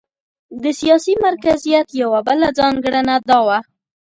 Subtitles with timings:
[0.63, 3.57] د سیاسي مرکزیت یوه بله ځانګړنه دا وه.